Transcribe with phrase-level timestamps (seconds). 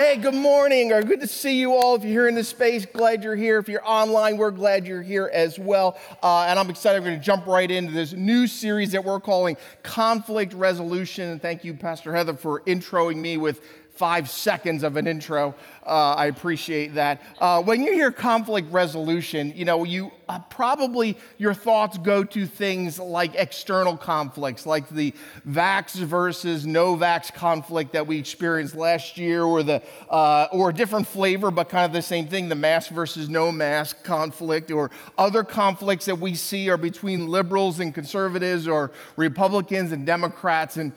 [0.00, 1.94] Hey, good morning, or good to see you all.
[1.94, 3.58] If you're here in this space, glad you're here.
[3.58, 5.98] If you're online, we're glad you're here as well.
[6.22, 7.00] Uh, and I'm excited.
[7.00, 11.28] We're going to jump right into this new series that we're calling Conflict Resolution.
[11.28, 13.60] And thank you, Pastor Heather, for introing me with
[14.00, 15.54] five seconds of an intro.
[15.84, 17.20] Uh, I appreciate that.
[17.38, 22.46] Uh, when you hear conflict resolution, you know, you uh, probably your thoughts go to
[22.46, 25.12] things like external conflicts, like the
[25.46, 30.72] vax versus no vax conflict that we experienced last year, or the uh, or a
[30.72, 34.90] different flavor, but kind of the same thing, the mask versus no mask conflict, or
[35.18, 40.92] other conflicts that we see are between liberals and conservatives, or Republicans and Democrats, and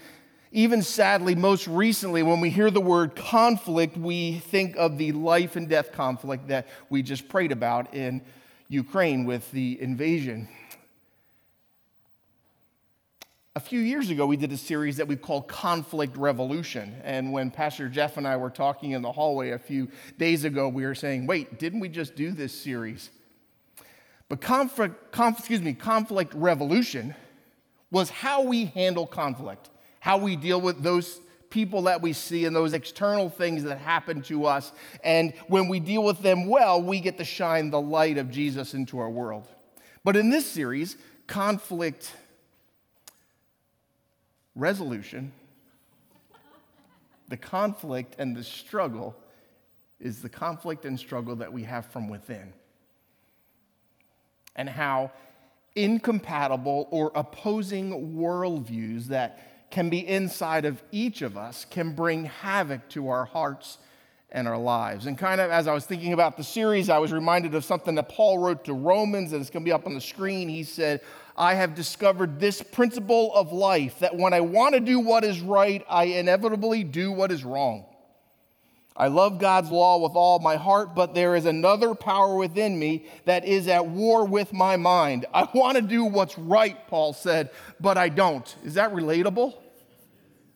[0.53, 5.55] even sadly, most recently, when we hear the word conflict, we think of the life
[5.55, 8.21] and death conflict that we just prayed about in
[8.69, 10.47] Ukraine with the invasion.
[13.55, 17.01] A few years ago, we did a series that we called Conflict Revolution.
[17.03, 20.69] And when Pastor Jeff and I were talking in the hallway a few days ago,
[20.69, 23.09] we were saying, wait, didn't we just do this series?
[24.29, 27.15] But conflict, conf, excuse me, conflict revolution
[27.89, 29.69] was how we handle conflict
[30.03, 34.21] how we deal with those people that we see and those external things that happen
[34.21, 34.73] to us.
[35.01, 38.73] And when we deal with them well, we get to shine the light of Jesus
[38.73, 39.47] into our world.
[40.03, 42.11] But in this series, conflict
[44.55, 45.31] resolution,
[47.29, 49.15] the conflict and the struggle
[50.01, 52.51] is the conflict and struggle that we have from within.
[54.53, 55.11] And how
[55.77, 62.87] incompatible or opposing worldviews that can be inside of each of us can bring havoc
[62.89, 63.79] to our hearts
[64.31, 65.07] and our lives.
[65.07, 67.95] And kind of as I was thinking about the series, I was reminded of something
[67.95, 70.47] that Paul wrote to Romans, and it's going to be up on the screen.
[70.47, 71.01] He said,
[71.35, 75.41] I have discovered this principle of life that when I want to do what is
[75.41, 77.85] right, I inevitably do what is wrong.
[78.95, 83.07] I love God's law with all my heart, but there is another power within me
[83.25, 85.25] that is at war with my mind.
[85.33, 87.49] I want to do what's right, Paul said,
[87.79, 88.55] but I don't.
[88.63, 89.55] Is that relatable?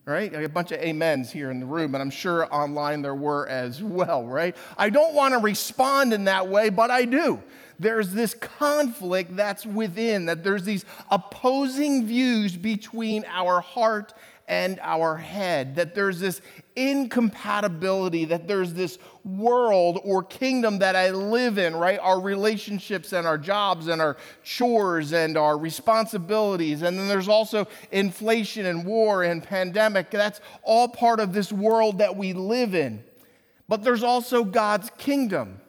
[0.08, 0.30] Right?
[0.32, 3.14] I got a bunch of amens here in the room, and I'm sure online there
[3.14, 4.56] were as well, right?
[4.76, 7.42] I don't want to respond in that way, but I do.
[7.78, 14.14] There's this conflict that's within, that there's these opposing views between our heart
[14.48, 16.40] and our head, that there's this
[16.74, 21.98] incompatibility, that there's this world or kingdom that I live in, right?
[22.00, 26.80] Our relationships and our jobs and our chores and our responsibilities.
[26.80, 30.10] And then there's also inflation and war and pandemic.
[30.10, 33.04] That's all part of this world that we live in.
[33.68, 35.60] But there's also God's kingdom.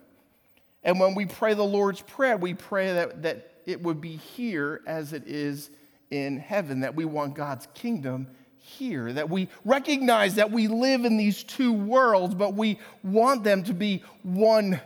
[0.84, 4.79] And when we pray the Lord's Prayer, we pray that, that it would be here
[4.88, 5.69] as it is
[6.11, 8.28] in heaven, that we want God's kingdom
[8.59, 13.64] here, that we recognize that we live in these two worlds, but we want them
[13.64, 14.80] to be one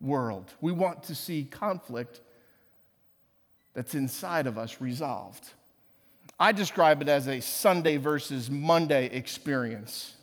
[0.00, 0.52] world.
[0.60, 2.20] We want to see conflict
[3.74, 5.48] that's inside of us resolved.
[6.40, 10.14] I describe it as a Sunday versus Monday experience.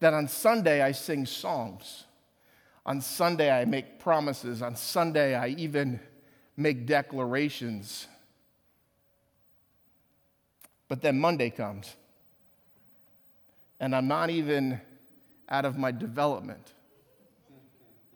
[0.00, 2.04] That on Sunday I sing songs.
[2.86, 4.62] On Sunday I make promises.
[4.62, 6.00] On Sunday I even
[6.56, 8.06] make declarations.
[10.94, 11.92] But then Monday comes,
[13.80, 14.80] and I'm not even
[15.48, 16.72] out of my development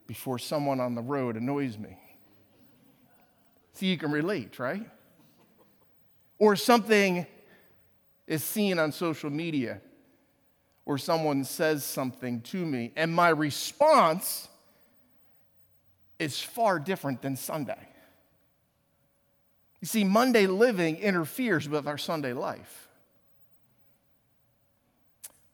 [0.06, 1.98] before someone on the road annoys me.
[3.72, 4.88] See, you can relate, right?
[6.38, 7.26] Or something
[8.28, 9.80] is seen on social media,
[10.86, 14.46] or someone says something to me, and my response
[16.20, 17.88] is far different than Sunday.
[19.80, 22.88] You see, Monday living interferes with our Sunday life.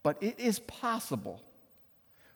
[0.02, 1.42] But it is possible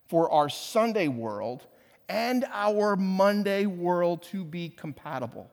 [0.08, 1.66] for our Sunday world
[2.08, 5.50] and our Monday world to be compatible.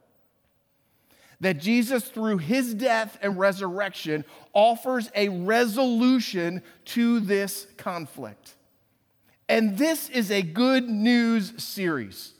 [1.41, 8.55] That Jesus, through his death and resurrection, offers a resolution to this conflict.
[9.49, 12.34] And this is a good news series.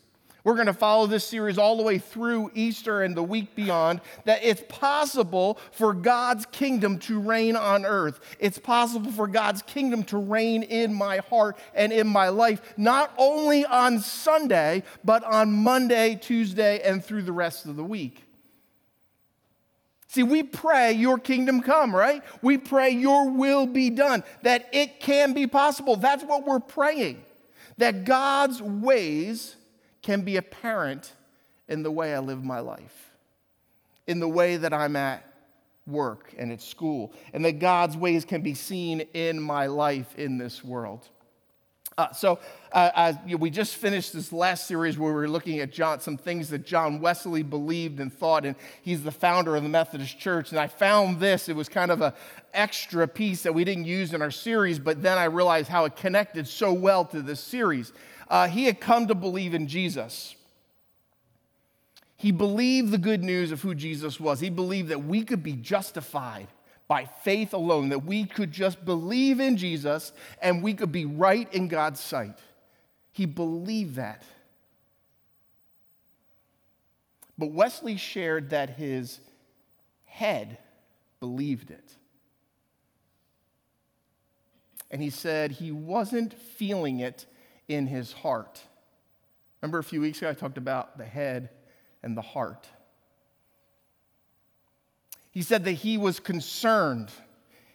[0.46, 4.00] We're going to follow this series all the way through Easter and the week beyond.
[4.26, 8.20] That it's possible for God's kingdom to reign on earth.
[8.40, 13.12] It's possible for God's kingdom to reign in my heart and in my life, not
[13.18, 18.22] only on Sunday, but on Monday, Tuesday, and through the rest of the week.
[20.10, 22.22] See, we pray your kingdom come, right?
[22.44, 25.96] We pray your will be done, that it can be possible.
[25.96, 27.24] That's what we're praying.
[27.80, 29.56] That God's ways
[30.06, 31.14] can be apparent
[31.68, 33.10] in the way I live my life,
[34.06, 35.26] in the way that I'm at
[35.88, 40.38] work and at school, and that God's ways can be seen in my life in
[40.38, 41.10] this world.
[41.98, 42.40] Uh, so
[42.74, 46.18] uh, uh, we just finished this last series where we were looking at John, some
[46.18, 50.52] things that John Wesley believed and thought, and he's the founder of the Methodist Church.
[50.52, 52.12] And I found this; it was kind of an
[52.54, 55.96] extra piece that we didn't use in our series, but then I realized how it
[55.96, 57.94] connected so well to this series.
[58.28, 60.36] Uh, he had come to believe in Jesus.
[62.18, 64.42] He believed the good news of who Jesus was.
[64.42, 66.48] He believed that we could be justified
[66.88, 70.12] by faith alone, that we could just believe in Jesus
[70.42, 72.40] and we could be right in God's sight.
[73.12, 74.24] He believed that.
[77.38, 79.20] But Wesley shared that his
[80.06, 80.58] head
[81.20, 81.92] believed it.
[84.92, 87.26] And he said he wasn't feeling it
[87.68, 88.62] in his heart.
[89.62, 91.50] Remember a few weeks ago, I talked about the head
[92.04, 92.68] and the heart.
[95.36, 97.12] He said that he was concerned.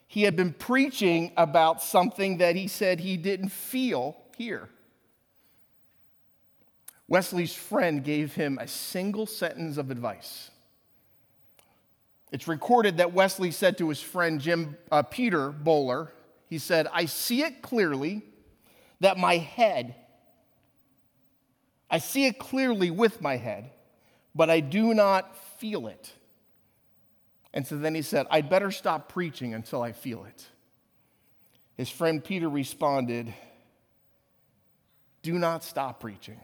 [0.08, 4.70] He had been preaching about something that he said he didn't feel here.
[7.06, 10.50] Wesley's friend gave him a single sentence of advice.
[12.32, 16.08] It's recorded that Wesley said to his friend Jim uh, Peter Böhler,
[16.46, 18.22] he said, I see it clearly
[19.00, 19.96] that my head,
[21.90, 23.70] I see it clearly with my head,
[24.34, 26.14] but I do not feel it.
[27.52, 30.46] And so then he said, I'd better stop preaching until I feel it.
[31.76, 33.32] His friend Peter responded,
[35.22, 36.40] Do not stop preaching.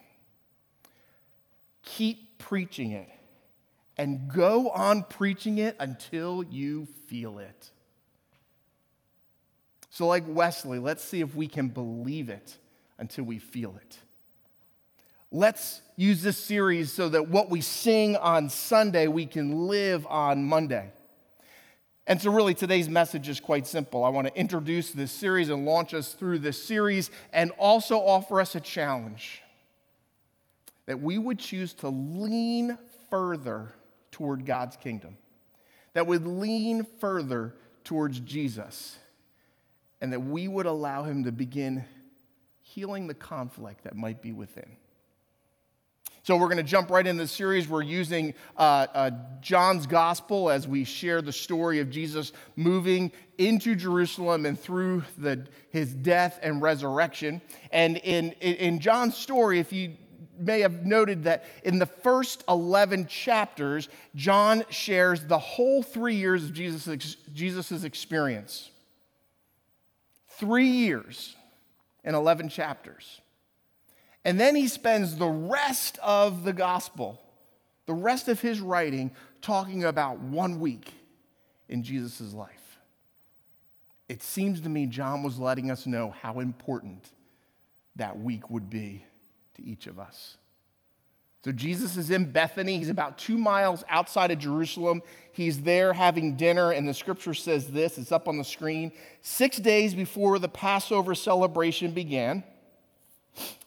[1.84, 3.08] Keep preaching it
[3.96, 7.70] and go on preaching it until you feel it.
[9.90, 12.58] So, like Wesley, let's see if we can believe it
[12.98, 13.98] until we feel it.
[15.32, 20.44] Let's use this series so that what we sing on Sunday, we can live on
[20.44, 20.92] Monday.
[22.06, 24.04] And so, really, today's message is quite simple.
[24.04, 28.40] I want to introduce this series and launch us through this series and also offer
[28.40, 29.42] us a challenge
[30.86, 32.78] that we would choose to lean
[33.10, 33.72] further
[34.12, 35.16] toward God's kingdom,
[35.94, 38.96] that would lean further towards Jesus,
[40.00, 41.84] and that we would allow Him to begin
[42.62, 44.76] healing the conflict that might be within.
[46.26, 47.68] So we're going to jump right into the series.
[47.68, 53.76] We're using uh, uh, John's gospel as we share the story of Jesus moving into
[53.76, 57.40] Jerusalem and through the, his death and resurrection.
[57.70, 59.92] And in, in John's story, if you
[60.36, 66.42] may have noted that in the first 11 chapters, John shares the whole three years
[66.42, 68.72] of Jesus' Jesus's experience.
[70.30, 71.36] Three years
[72.02, 73.20] in 11 chapters.
[74.26, 77.22] And then he spends the rest of the gospel,
[77.86, 80.92] the rest of his writing, talking about one week
[81.68, 82.80] in Jesus' life.
[84.08, 87.08] It seems to me John was letting us know how important
[87.94, 89.04] that week would be
[89.54, 90.38] to each of us.
[91.44, 92.78] So Jesus is in Bethany.
[92.78, 95.02] He's about two miles outside of Jerusalem.
[95.30, 98.90] He's there having dinner, and the scripture says this it's up on the screen.
[99.20, 102.42] Six days before the Passover celebration began,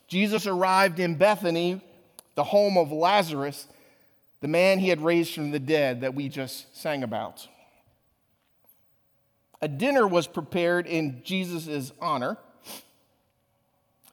[0.09, 1.81] Jesus arrived in Bethany,
[2.35, 3.67] the home of Lazarus,
[4.41, 7.47] the man he had raised from the dead that we just sang about.
[9.61, 12.37] A dinner was prepared in Jesus' honor.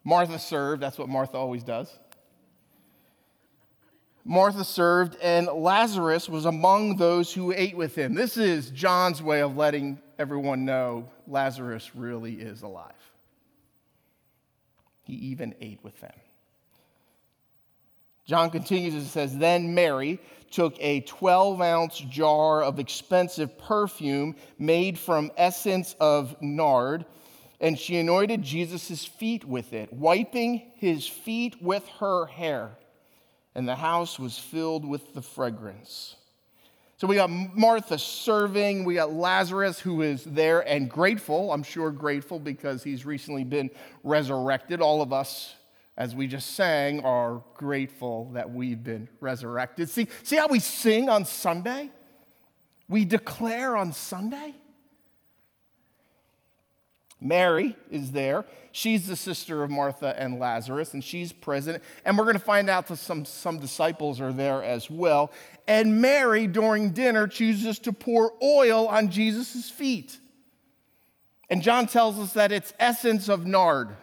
[0.04, 1.90] Martha served, that's what Martha always does.
[4.24, 8.14] Martha served, and Lazarus was among those who ate with him.
[8.14, 12.92] This is John's way of letting everyone know Lazarus really is alive.
[15.06, 16.12] He even ate with them.
[18.26, 20.18] John continues and says, Then Mary
[20.50, 27.06] took a 12 ounce jar of expensive perfume made from essence of nard,
[27.60, 32.76] and she anointed Jesus' feet with it, wiping his feet with her hair.
[33.54, 36.16] And the house was filled with the fragrance.
[36.98, 41.90] So we got Martha serving, we got Lazarus who is there and grateful, I'm sure
[41.90, 43.70] grateful because he's recently been
[44.02, 44.80] resurrected.
[44.80, 45.54] All of us,
[45.98, 49.90] as we just sang, are grateful that we've been resurrected.
[49.90, 51.90] See, see how we sing on Sunday?
[52.88, 54.54] We declare on Sunday.
[57.20, 58.44] Mary is there.
[58.72, 61.82] She's the sister of Martha and Lazarus, and she's present.
[62.04, 65.32] And we're going to find out that some, some disciples are there as well.
[65.66, 70.18] And Mary, during dinner, chooses to pour oil on Jesus' feet.
[71.48, 73.96] And John tells us that it's essence of nard.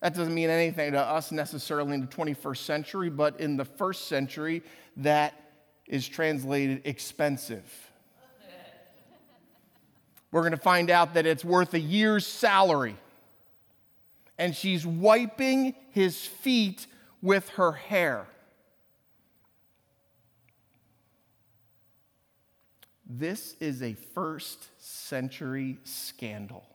[0.00, 4.08] That doesn't mean anything to us necessarily in the 21st century, but in the first
[4.08, 4.62] century,
[4.96, 5.34] that
[5.86, 7.85] is translated expensive.
[10.36, 12.98] We're going to find out that it's worth a year's salary.
[14.36, 16.86] and she's wiping his feet
[17.22, 18.26] with her hair.
[23.08, 26.66] This is a first century scandal.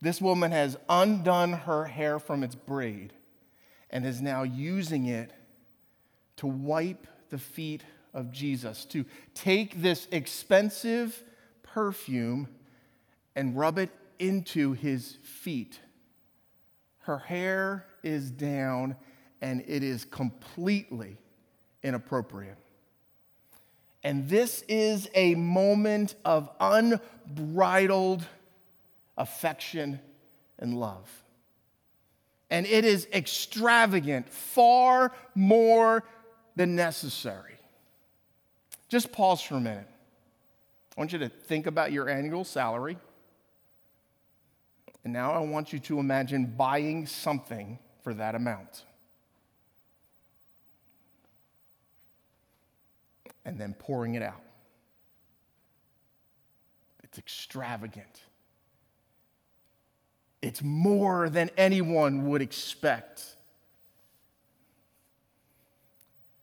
[0.00, 3.12] This woman has undone her hair from its braid
[3.90, 5.30] and is now using it
[6.38, 11.22] to wipe the feet of Jesus, to take this expensive
[11.76, 12.48] perfume
[13.34, 15.78] and rub it into his feet.
[17.00, 18.96] Her hair is down
[19.42, 21.18] and it is completely
[21.82, 22.56] inappropriate.
[24.02, 28.24] And this is a moment of unbridled
[29.18, 30.00] affection
[30.58, 31.10] and love.
[32.48, 36.04] And it is extravagant, far more
[36.54, 37.58] than necessary.
[38.88, 39.90] Just pause for a minute.
[40.96, 42.96] I want you to think about your annual salary.
[45.04, 48.84] And now I want you to imagine buying something for that amount.
[53.44, 54.40] And then pouring it out.
[57.04, 58.22] It's extravagant.
[60.42, 63.36] It's more than anyone would expect.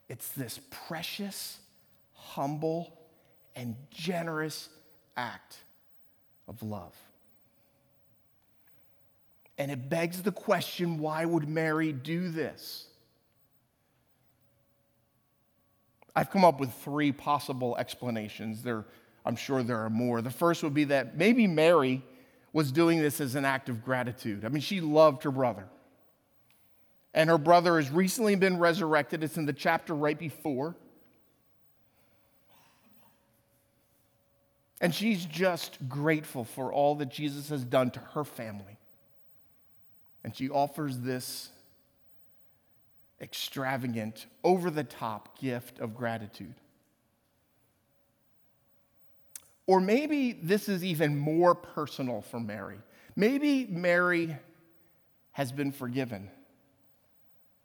[0.07, 1.57] It's this precious,
[2.13, 2.97] humble,
[3.55, 4.69] and generous
[5.15, 5.57] act
[6.47, 6.95] of love.
[9.57, 12.87] And it begs the question why would Mary do this?
[16.15, 18.61] I've come up with three possible explanations.
[18.61, 18.85] There,
[19.25, 20.21] I'm sure there are more.
[20.21, 22.03] The first would be that maybe Mary
[22.51, 24.45] was doing this as an act of gratitude.
[24.45, 25.65] I mean, she loved her brother.
[27.15, 29.23] And her brother has recently been resurrected.
[29.23, 30.75] It's in the chapter right before.
[34.83, 38.77] And she's just grateful for all that Jesus has done to her family.
[40.25, 41.49] And she offers this
[43.21, 46.55] extravagant, over the top gift of gratitude.
[49.67, 52.79] Or maybe this is even more personal for Mary.
[53.15, 54.35] Maybe Mary
[55.31, 56.29] has been forgiven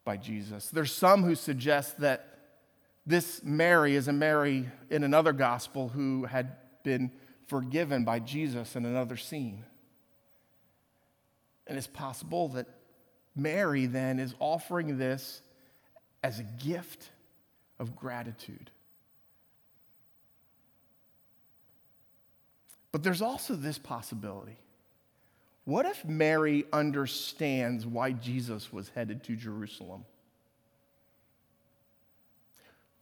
[0.04, 0.68] by Jesus.
[0.68, 2.38] There's some who suggest that
[3.04, 6.52] this Mary is a Mary in another gospel who had
[6.88, 7.12] been
[7.48, 9.62] forgiven by Jesus in another scene.
[11.66, 12.66] And it's possible that
[13.36, 15.42] Mary then is offering this
[16.24, 17.10] as a gift
[17.78, 18.70] of gratitude.
[22.90, 24.56] But there's also this possibility.
[25.66, 30.06] What if Mary understands why Jesus was headed to Jerusalem?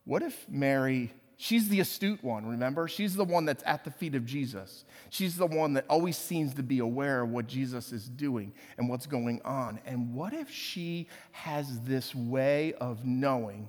[0.04, 2.88] What if Mary, she's the astute one, remember?
[2.88, 4.84] She's the one that's at the feet of Jesus.
[5.10, 8.88] She's the one that always seems to be aware of what Jesus is doing and
[8.88, 9.80] what's going on.
[9.86, 13.68] And what if she has this way of knowing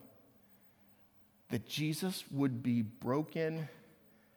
[1.50, 3.68] that Jesus would be broken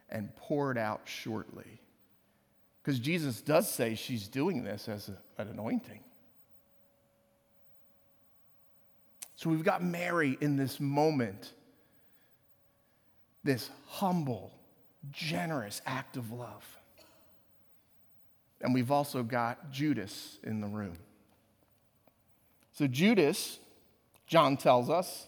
[0.09, 1.81] and poured out shortly.
[2.83, 6.01] Because Jesus does say she's doing this as a, an anointing.
[9.37, 11.53] So we've got Mary in this moment,
[13.45, 14.53] this humble,
[15.11, 16.65] generous act of love.
[18.61, 20.99] And we've also got Judas in the room.
[22.73, 23.59] So, Judas,
[24.27, 25.27] John tells us,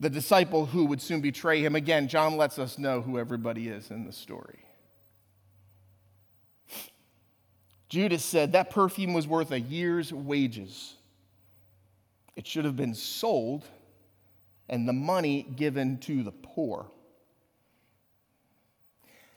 [0.00, 1.74] the disciple who would soon betray him.
[1.74, 4.58] Again, John lets us know who everybody is in the story.
[7.88, 10.94] Judas said that perfume was worth a year's wages.
[12.34, 13.64] It should have been sold
[14.68, 16.86] and the money given to the poor.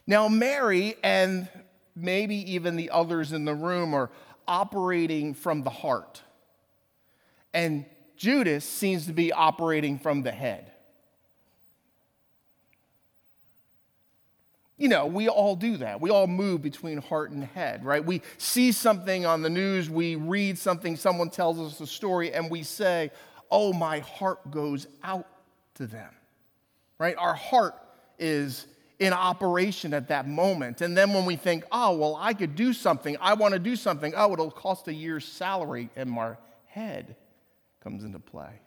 [0.06, 1.48] Now, Mary and
[1.94, 4.10] maybe even the others in the room are
[4.46, 6.22] operating from the heart.
[7.52, 7.84] And
[8.16, 10.72] Judas seems to be operating from the head.
[14.78, 16.00] You know, we all do that.
[16.00, 18.04] We all move between heart and head, right?
[18.04, 22.48] We see something on the news, we read something, someone tells us a story, and
[22.48, 23.10] we say,
[23.50, 25.26] Oh, my heart goes out
[25.74, 26.10] to them,
[26.98, 27.16] right?
[27.16, 27.74] Our heart
[28.18, 28.66] is
[28.98, 30.80] in operation at that moment.
[30.80, 33.76] And then when we think, Oh, well, I could do something, I want to do
[33.76, 36.36] something, oh, it'll cost a year's salary and my
[36.66, 37.16] head
[37.80, 38.60] comes into play.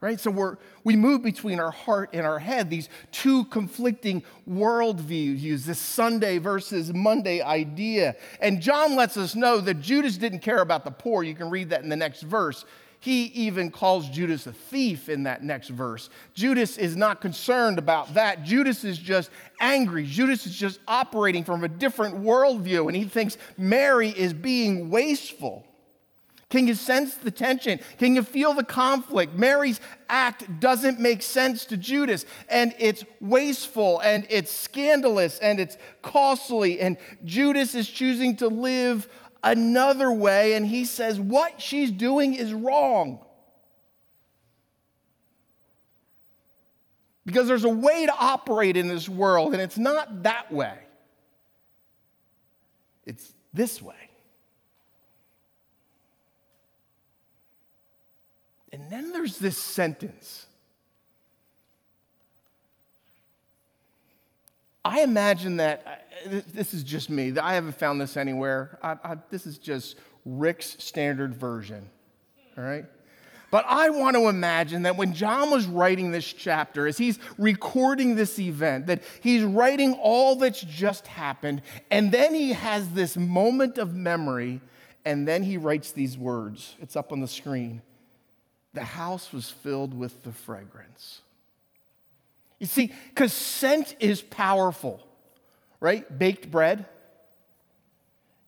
[0.00, 0.20] Right?
[0.20, 5.80] So we're, we move between our heart and our head, these two conflicting worldviews, this
[5.80, 8.14] Sunday versus Monday idea.
[8.40, 11.24] And John lets us know that Judas didn't care about the poor.
[11.24, 12.64] You can read that in the next verse.
[13.00, 16.10] He even calls Judas a thief in that next verse.
[16.34, 18.42] Judas is not concerned about that.
[18.42, 20.04] Judas is just angry.
[20.04, 25.64] Judas is just operating from a different worldview, and he thinks Mary is being wasteful.
[26.50, 27.78] Can you sense the tension?
[27.98, 29.34] Can you feel the conflict?
[29.34, 35.76] Mary's act doesn't make sense to Judas, and it's wasteful, and it's scandalous, and it's
[36.00, 39.08] costly, and Judas is choosing to live
[39.42, 43.20] another way, and he says what she's doing is wrong.
[47.24, 50.78] Because there's a way to operate in this world, and it's not that way,
[53.04, 53.94] it's this way.
[58.72, 60.47] And then there's this sentence.
[64.88, 67.36] I imagine that uh, this is just me.
[67.38, 68.78] I haven't found this anywhere.
[68.82, 71.88] I, I, this is just Rick's standard version.
[72.56, 72.86] All right?
[73.50, 78.14] But I want to imagine that when John was writing this chapter, as he's recording
[78.14, 83.78] this event, that he's writing all that's just happened, and then he has this moment
[83.78, 84.60] of memory,
[85.04, 86.76] and then he writes these words.
[86.80, 87.82] It's up on the screen
[88.74, 91.22] the house was filled with the fragrance.
[92.58, 95.06] You see, because scent is powerful,
[95.80, 96.18] right?
[96.18, 96.86] Baked bread.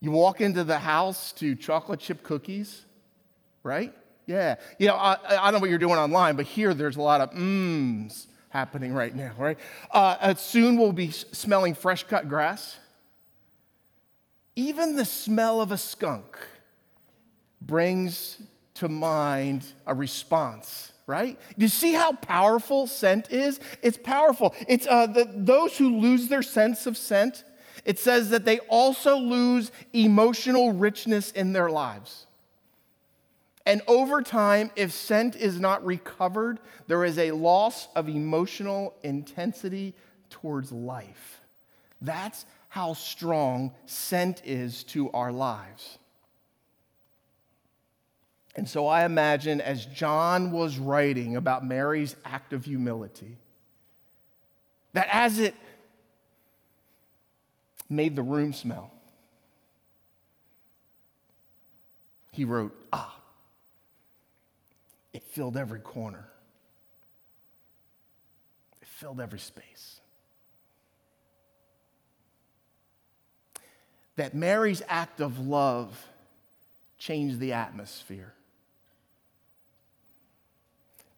[0.01, 2.81] You walk into the house to chocolate chip cookies,
[3.63, 3.93] right?
[4.25, 4.55] Yeah.
[4.79, 7.21] You know, I, I don't know what you're doing online, but here there's a lot
[7.21, 9.57] of mms happening right now, right?
[9.91, 12.77] Uh, uh soon we'll be smelling fresh cut grass.
[14.55, 16.37] Even the smell of a skunk
[17.61, 18.41] brings
[18.75, 21.37] to mind a response, right?
[21.57, 23.59] You see how powerful scent is?
[23.81, 24.55] It's powerful.
[24.65, 27.43] It's uh, the, those who lose their sense of scent,
[27.83, 32.27] it says that they also lose emotional richness in their lives.
[33.65, 39.93] And over time, if scent is not recovered, there is a loss of emotional intensity
[40.29, 41.41] towards life.
[42.01, 45.99] That's how strong scent is to our lives.
[48.55, 53.37] And so I imagine as John was writing about Mary's act of humility,
[54.93, 55.55] that as it
[57.89, 58.91] made the room smell,
[62.31, 63.17] he wrote, Ah,
[65.13, 66.27] it filled every corner,
[68.81, 70.01] it filled every space.
[74.17, 76.05] That Mary's act of love
[76.97, 78.33] changed the atmosphere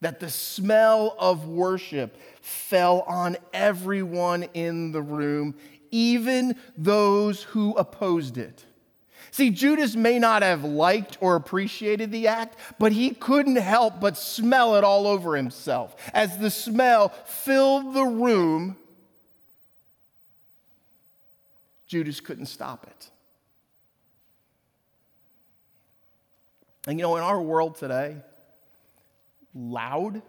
[0.04, 5.56] that the smell of worship fell on everyone in the room,
[5.92, 8.66] even those who opposed it.
[9.32, 14.18] See, Judas may not have liked or appreciated the act, but he couldn't help but
[14.18, 15.96] smell it all over himself.
[16.14, 18.76] As the smell filled the room,
[21.88, 23.10] Judas couldn't stop it.
[26.88, 28.18] And you know, in our world today,
[29.54, 30.22] loud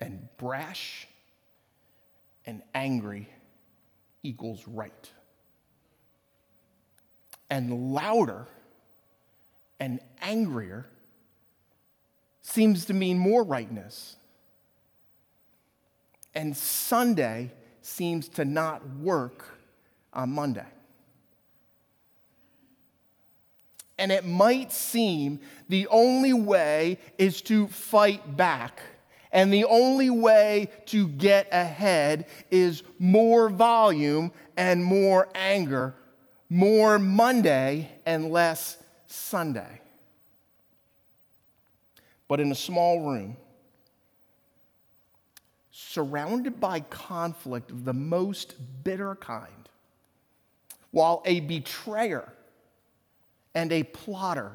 [0.00, 1.06] and brash
[2.44, 3.28] and angry
[4.22, 5.10] equals right.
[7.48, 8.46] And louder
[9.78, 10.86] and angrier
[12.42, 14.16] seems to mean more rightness.
[16.34, 19.58] And Sunday seems to not work
[20.12, 20.66] on Monday.
[23.98, 28.80] And it might seem the only way is to fight back.
[29.32, 35.94] And the only way to get ahead is more volume and more anger,
[36.48, 39.80] more Monday and less Sunday.
[42.28, 43.36] But in a small room,
[45.70, 48.54] surrounded by conflict of the most
[48.84, 49.68] bitter kind,
[50.90, 52.32] while a betrayer
[53.56, 54.52] and a plotter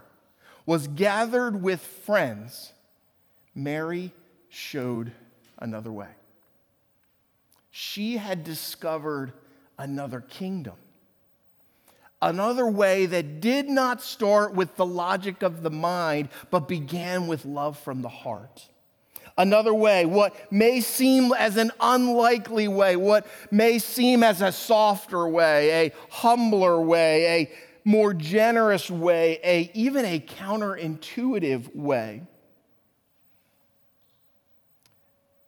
[0.68, 2.72] was gathered with friends,
[3.56, 4.14] Mary
[4.48, 5.12] showed
[5.58, 6.08] another way.
[7.72, 9.34] She had discovered
[9.80, 10.76] another kingdom,
[12.22, 17.44] another way that did not start with the logic of the mind, but began with
[17.44, 18.70] love from the heart.
[19.36, 25.28] Another way, what may seem as an unlikely way, what may seem as a softer
[25.28, 27.52] way, a humbler way, a
[27.84, 32.24] more generous way, a, even a counterintuitive way.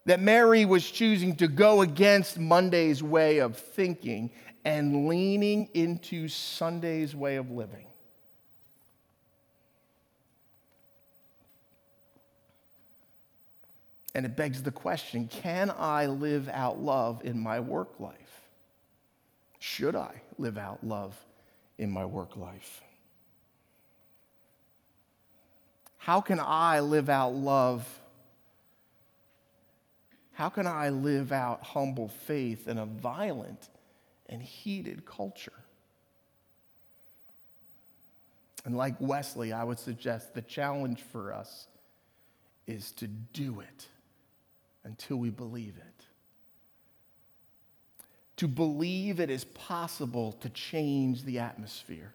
[0.06, 4.30] That Mary was choosing to go against Monday's way of thinking
[4.64, 7.86] and leaning into Sunday's way of living.
[14.14, 18.14] And it begs the question can I live out love in my work life?
[19.58, 21.16] Should I live out love
[21.78, 22.82] in my work life?
[25.98, 27.86] How can I live out love?
[30.32, 33.68] How can I live out humble faith in a violent
[34.28, 35.52] and heated culture?
[38.64, 41.66] And like Wesley, I would suggest the challenge for us
[42.66, 43.86] is to do it
[44.84, 45.93] until we believe it.
[48.38, 52.12] To believe it is possible to change the atmosphere.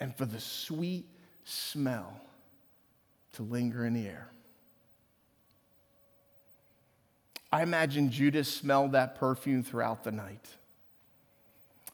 [0.00, 1.06] And for the sweet
[1.44, 2.20] smell
[3.32, 4.28] to linger in the air.
[7.50, 10.46] I imagine Judas smelled that perfume throughout the night.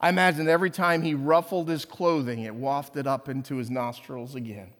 [0.00, 4.72] I imagine every time he ruffled his clothing, it wafted up into his nostrils again.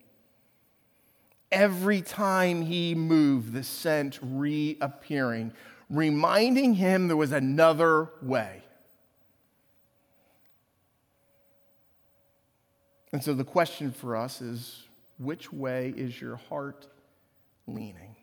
[1.52, 5.52] Every time he moved, the scent reappearing,
[5.90, 8.62] reminding him there was another way.
[13.12, 14.82] And so the question for us is
[15.18, 16.88] which way is your heart
[17.66, 18.16] leaning?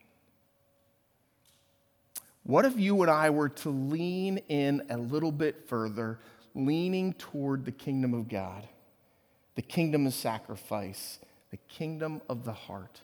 [2.44, 6.18] What if you and I were to lean in a little bit further,
[6.54, 8.68] leaning toward the kingdom of God,
[9.54, 11.20] the kingdom of sacrifice,
[11.50, 13.00] the kingdom of the heart?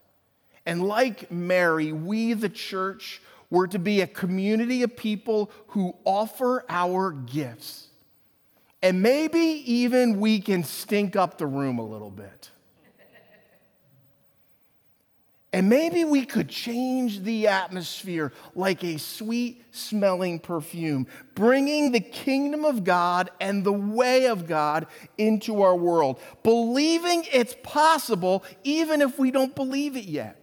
[0.66, 6.64] And like Mary, we, the church, were to be a community of people who offer
[6.68, 7.88] our gifts
[8.82, 12.50] and maybe even we can stink up the room a little bit.
[15.50, 22.66] And maybe we could change the atmosphere like a sweet smelling perfume, bringing the kingdom
[22.66, 29.18] of God and the way of God into our world, believing it's possible even if
[29.18, 30.37] we don't believe it yet.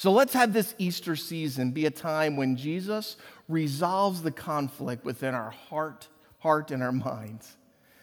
[0.00, 5.34] So let's have this Easter season be a time when Jesus resolves the conflict within
[5.34, 6.08] our heart
[6.38, 7.54] heart and our minds.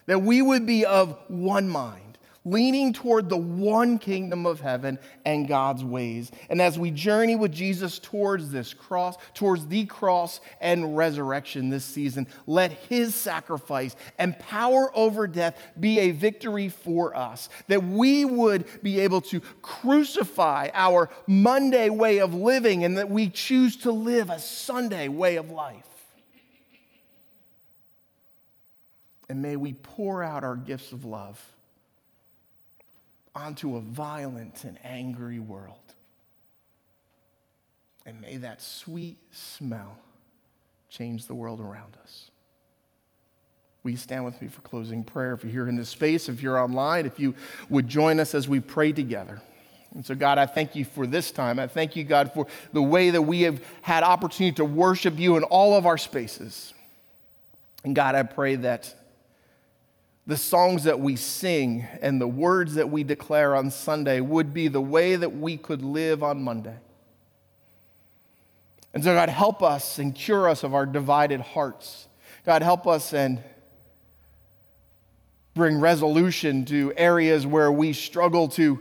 [0.05, 2.07] That we would be of one mind,
[2.47, 6.31] leaning toward the one kingdom of heaven and God's ways.
[6.49, 11.83] And as we journey with Jesus towards this cross, towards the cross and resurrection this
[11.83, 17.49] season, let his sacrifice and power over death be a victory for us.
[17.67, 23.29] That we would be able to crucify our Monday way of living and that we
[23.29, 25.83] choose to live a Sunday way of life.
[29.29, 31.43] And may we pour out our gifts of love
[33.38, 35.78] onto a violent and angry world.
[38.06, 39.97] And may that sweet smell
[40.89, 42.32] change the world around us.
[43.84, 45.34] Will you stand with me for closing prayer?
[45.34, 47.36] If you're here in this space, if you're online, if you
[47.69, 49.41] would join us as we pray together.
[49.93, 51.60] And so, God, I thank you for this time.
[51.60, 55.38] I thank you, God, for the way that we have had opportunity to worship you
[55.38, 56.73] in all of our spaces.
[57.84, 58.93] And God, I pray that
[60.27, 64.67] the songs that we sing and the words that we declare on Sunday would be
[64.67, 66.75] the way that we could live on Monday.
[68.93, 72.07] And so, God, help us and cure us of our divided hearts.
[72.45, 73.41] God, help us and
[75.53, 78.79] bring resolution to areas where we struggle to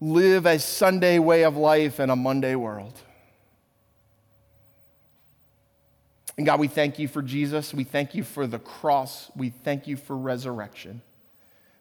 [0.00, 3.00] live a Sunday way of life in a Monday world.
[6.38, 7.74] And God, we thank you for Jesus.
[7.74, 9.30] We thank you for the cross.
[9.36, 11.02] We thank you for resurrection.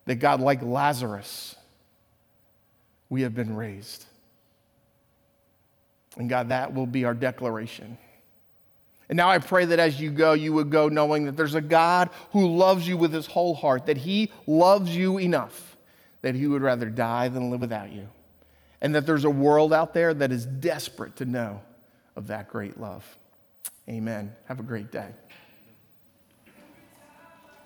[0.05, 1.55] That God, like Lazarus,
[3.07, 4.05] we have been raised.
[6.17, 7.99] And God, that will be our declaration.
[9.09, 11.61] And now I pray that as you go, you would go knowing that there's a
[11.61, 15.77] God who loves you with his whole heart, that he loves you enough
[16.23, 18.09] that he would rather die than live without you.
[18.81, 21.61] And that there's a world out there that is desperate to know
[22.15, 23.17] of that great love.
[23.89, 24.35] Amen.
[24.45, 25.09] Have a great day.